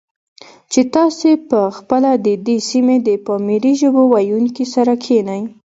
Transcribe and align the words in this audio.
چې 0.71 0.81
تاسې 0.95 1.29
په 1.49 1.59
خپله 1.77 2.11
د 2.25 2.27
دې 2.45 2.57
سیمې 2.69 2.97
د 3.07 3.09
پامیري 3.25 3.73
ژبو 3.81 4.03
ویونکو 4.13 4.65
سره 4.73 4.93
کښېنئ، 5.03 5.41